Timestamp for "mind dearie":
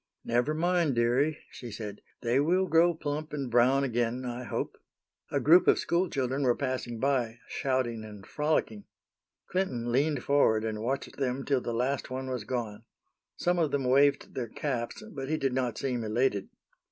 0.55-1.37